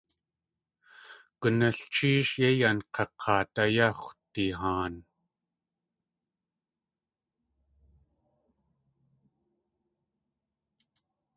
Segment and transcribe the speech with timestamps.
[1.41, 4.93] Gunalchéesh yéi yank̲ak̲aat áyá x̲wdihaan.